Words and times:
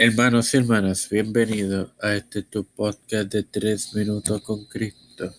Hermanos 0.00 0.54
y 0.54 0.58
hermanas, 0.58 1.08
bienvenidos 1.10 1.90
a 2.00 2.14
este 2.14 2.44
tu 2.44 2.62
podcast 2.62 3.32
de 3.32 3.42
tres 3.42 3.92
minutos 3.96 4.40
con 4.42 4.64
Cristo. 4.66 5.34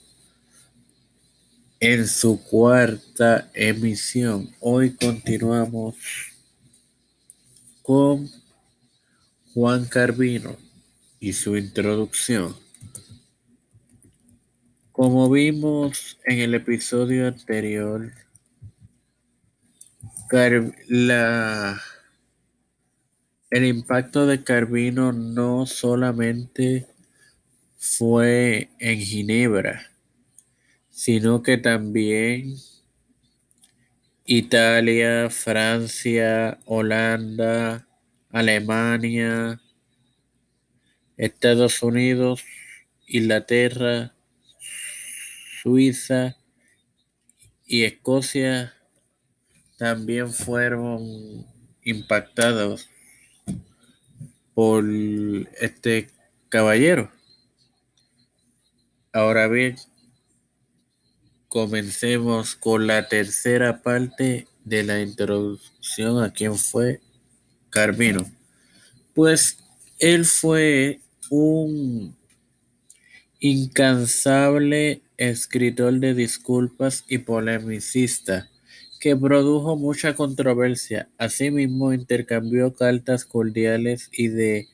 En 1.80 2.06
su 2.06 2.44
cuarta 2.44 3.50
emisión, 3.54 4.54
hoy 4.60 4.96
continuamos 4.96 5.96
con 7.84 8.30
Juan 9.54 9.86
Carvino 9.86 10.58
y 11.22 11.32
su 11.32 11.56
introducción. 11.56 12.54
Como 14.92 15.30
vimos 15.30 16.18
en 16.26 16.40
el 16.40 16.54
episodio 16.54 17.30
anterior, 17.30 18.12
la 20.90 21.82
el 23.50 23.66
impacto 23.66 24.28
de 24.28 24.44
Carvino 24.44 25.12
no 25.12 25.66
solamente 25.66 26.86
fue 27.78 28.70
en 28.80 29.00
Ginebra, 29.00 29.92
sino 30.92 31.42
que 31.42 31.58
también 31.58 32.56
Italia, 34.26 35.30
Francia, 35.32 36.60
Holanda, 36.66 37.88
Alemania, 38.30 39.60
Estados 41.18 41.82
Unidos, 41.82 42.44
Inglaterra, 43.08 44.14
Suiza 45.64 46.38
y 47.66 47.84
Escocia 47.84 48.76
también 49.78 50.32
fueron 50.32 51.48
impactados 51.84 52.90
por 54.60 54.84
este 55.62 56.10
caballero. 56.50 57.10
Ahora 59.14 59.48
bien, 59.48 59.78
comencemos 61.48 62.58
con 62.58 62.86
la 62.86 63.08
tercera 63.08 63.82
parte 63.82 64.50
de 64.66 64.84
la 64.84 65.00
introducción 65.00 66.22
a 66.22 66.34
quién 66.34 66.58
fue 66.58 67.00
Carvino. 67.70 68.30
Pues 69.14 69.60
él 69.98 70.26
fue 70.26 71.00
un 71.30 72.18
incansable 73.40 75.02
escritor 75.16 76.02
de 76.02 76.14
disculpas 76.14 77.06
y 77.08 77.20
polemicista 77.20 78.50
que 79.00 79.16
produjo 79.16 79.76
mucha 79.78 80.14
controversia. 80.14 81.10
Asimismo, 81.18 81.94
intercambió 81.94 82.74
cartas 82.74 83.26
cordiales 83.26 84.10
y 84.12 84.28
de 84.28 84.68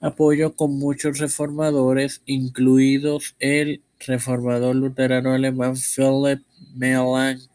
apoyo 0.00 0.54
con 0.54 0.78
muchos 0.78 1.18
reformadores, 1.18 2.22
incluidos 2.26 3.34
el 3.40 3.82
reformador 3.98 4.76
luterano 4.76 5.32
alemán 5.32 5.74
Philipp 5.76 6.42
Melanchthon, 6.74 7.48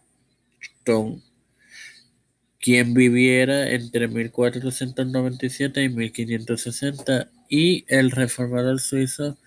quien 2.59 2.93
viviera 2.93 3.71
entre 3.71 4.07
1497 4.07 5.83
y 5.83 5.89
1560, 5.89 7.29
y 7.49 7.85
el 7.87 8.11
reformador 8.11 8.79
suizo 8.79 9.37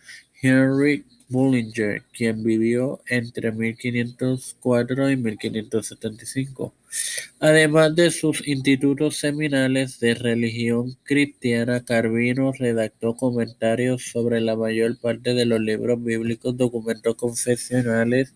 Heinrich 0.44 1.06
Bullinger, 1.28 2.02
quien 2.12 2.42
vivió 2.44 3.00
entre 3.06 3.50
1504 3.50 5.10
y 5.10 5.16
1575. 5.16 6.74
Además 7.40 7.96
de 7.96 8.10
sus 8.10 8.46
institutos 8.46 9.16
seminales 9.16 9.98
de 10.00 10.14
religión 10.14 10.96
cristiana, 11.02 11.84
Carvino 11.84 12.52
redactó 12.52 13.16
comentarios 13.16 14.02
sobre 14.12 14.40
la 14.42 14.54
mayor 14.54 14.98
parte 14.98 15.32
de 15.32 15.46
los 15.46 15.60
libros 15.60 16.02
bíblicos, 16.04 16.56
documentos 16.56 17.16
confesionales 17.16 18.34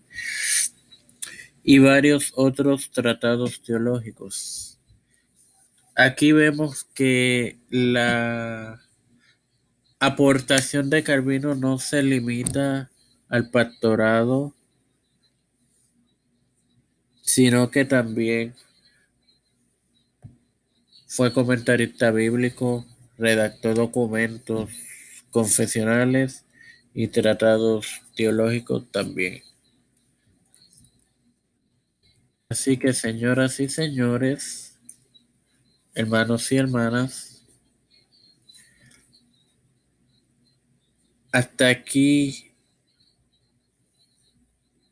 y 1.63 1.77
varios 1.77 2.33
otros 2.35 2.89
tratados 2.89 3.61
teológicos. 3.61 4.79
Aquí 5.95 6.31
vemos 6.31 6.85
que 6.95 7.57
la 7.69 8.81
aportación 9.99 10.89
de 10.89 11.03
Carvino 11.03 11.55
no 11.55 11.77
se 11.77 12.01
limita 12.01 12.89
al 13.27 13.49
pastorado, 13.49 14.55
sino 17.21 17.69
que 17.69 17.85
también 17.85 18.55
fue 21.05 21.33
comentarista 21.33 22.11
bíblico, 22.11 22.85
redactó 23.17 23.73
documentos 23.73 24.69
confesionales 25.31 26.45
y 26.93 27.07
tratados 27.07 28.01
teológicos 28.15 28.89
también. 28.91 29.43
Así 32.47 32.77
que 32.77 32.93
señoras 32.93 33.59
y 33.59 33.69
señores, 33.69 34.79
hermanos 35.93 36.51
y 36.51 36.57
hermanas, 36.57 37.28
hasta 41.31 41.67
aquí 41.67 42.51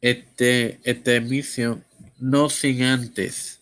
este, 0.01 0.79
esta 0.83 1.15
emisión, 1.15 1.83
no 2.19 2.49
sin 2.49 2.83
antes 2.83 3.61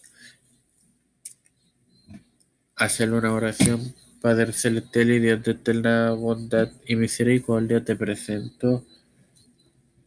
hacer 2.75 3.11
una 3.13 3.33
oración. 3.33 3.93
Padre 4.21 4.53
Celestial 4.53 5.11
y 5.11 5.19
Dios 5.19 5.43
de 5.43 5.51
eterna 5.51 6.11
bondad 6.11 6.71
y 6.87 6.95
misericordia, 6.95 7.83
te 7.83 7.95
presento. 7.95 8.83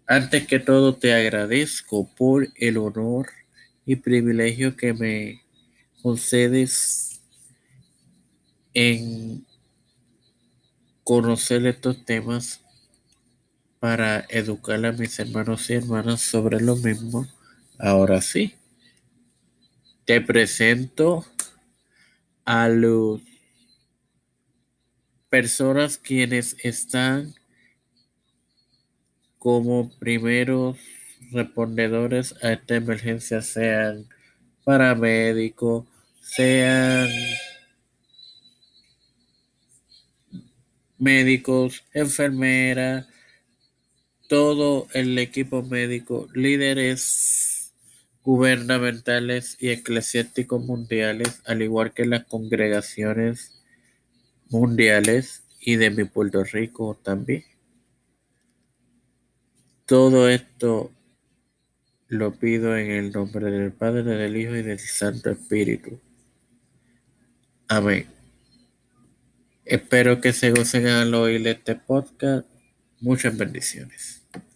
Antes 0.07 0.47
que 0.47 0.59
todo, 0.59 0.97
te 0.97 1.13
agradezco 1.13 2.09
por 2.17 2.49
el 2.57 2.79
honor 2.79 3.29
y 3.87 3.97
privilegio 3.97 4.77
que 4.77 4.93
me 4.93 5.43
concedes 6.03 7.21
en 8.75 9.47
conocer 11.09 11.67
estos 11.67 12.05
temas 12.05 12.61
para 13.81 14.27
educar 14.29 14.85
a 14.85 14.93
mis 14.93 15.19
hermanos 15.19 15.71
y 15.71 15.73
hermanas 15.73 16.21
sobre 16.21 16.61
lo 16.61 16.77
mismo. 16.77 17.27
Ahora 17.79 18.21
sí, 18.21 18.57
te 20.05 20.21
presento 20.21 21.25
a 22.45 22.69
las 22.69 23.23
personas 25.31 25.97
quienes 25.97 26.57
están 26.63 27.33
como 29.39 29.89
primeros 29.99 30.77
respondedores 31.33 32.35
a 32.45 32.53
esta 32.53 32.75
emergencia, 32.75 33.41
sean 33.41 34.07
paramédicos, 34.63 35.87
sean 36.21 37.09
médicos, 40.99 41.85
enfermeras, 41.93 43.07
todo 44.29 44.87
el 44.93 45.19
equipo 45.19 45.63
médico, 45.63 46.29
líderes 46.35 47.73
gubernamentales 48.23 49.57
y 49.59 49.71
eclesiásticos 49.71 50.63
mundiales, 50.65 51.41
al 51.47 51.63
igual 51.63 51.95
que 51.95 52.05
las 52.05 52.25
congregaciones 52.25 53.63
mundiales 54.51 55.45
y 55.61 55.77
de 55.77 55.91
mi 55.91 56.05
Puerto 56.05 56.45
Rico 56.45 56.99
también. 57.03 57.45
Todo 59.87 60.29
esto 60.29 60.93
lo 62.09 62.35
pido 62.35 62.77
en 62.77 62.91
el 62.91 63.13
nombre 63.13 63.51
del 63.51 63.73
Padre, 63.73 64.03
del 64.03 64.37
Hijo 64.37 64.57
y 64.57 64.63
del 64.63 64.79
Santo 64.79 65.31
Espíritu. 65.31 65.99
Amén. 67.69 68.18
Espero 69.69 70.23
que 70.23 70.33
se 70.33 70.51
gocen 70.51 70.87
al 70.87 71.13
oír 71.13 71.47
este 71.47 71.75
podcast. 71.75 72.47
Muchas 73.01 73.37
bendiciones. 73.37 74.18